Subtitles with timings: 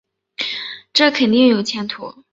[0.93, 2.23] 这肯定有前途